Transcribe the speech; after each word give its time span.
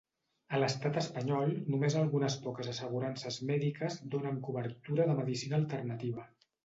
A 0.53 0.59
l'Estat 0.61 0.95
espanyol, 1.01 1.51
només 1.73 1.97
algunes 1.99 2.37
poques 2.45 2.71
assegurances 2.73 3.37
mèdiques 3.51 3.99
donen 4.17 4.41
cobertura 4.49 5.07
de 5.11 5.19
medicina 5.21 5.61
alternativa. 5.63 6.27